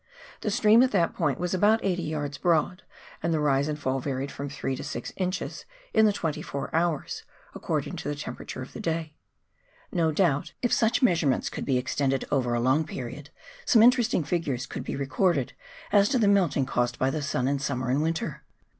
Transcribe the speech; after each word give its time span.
The 0.39 0.49
stream 0.49 0.81
at 0.81 0.89
that 0.93 1.13
point 1.13 1.39
was 1.39 1.53
about 1.53 1.79
80 1.85 2.01
yards 2.01 2.39
broad 2.39 2.81
and 3.21 3.31
the 3.31 3.39
rise 3.39 3.67
and 3.67 3.77
fall 3.77 3.99
varied 3.99 4.31
from 4.31 4.49
3 4.49 4.75
to 4.77 4.83
6 4.83 5.13
inches 5.15 5.65
in 5.93 6.07
the 6.07 6.11
twenty 6.11 6.41
four 6.41 6.75
hours, 6.75 7.21
according 7.53 7.97
to 7.97 8.07
the 8.07 8.15
temperature 8.15 8.63
of 8.63 8.73
the 8.73 8.79
day. 8.79 9.13
No 9.91 10.11
doubt, 10.11 10.53
if 10.63 10.73
such 10.73 11.03
measurements 11.03 11.49
could 11.51 11.65
be 11.65 11.77
extended 11.77 12.25
over 12.31 12.55
a 12.55 12.59
long 12.59 12.83
period, 12.83 13.29
some 13.63 13.83
interesting 13.83 14.23
figures 14.23 14.65
could 14.65 14.83
be 14.83 14.95
recorded 14.95 15.53
as 15.91 16.09
to 16.09 16.17
the 16.17 16.27
melting 16.27 16.65
caused 16.65 16.97
by 16.97 17.11
the 17.11 17.21
sun 17.21 17.47
in 17.47 17.59
summer 17.59 17.91
and 17.91 18.01
winter. 18.01 18.43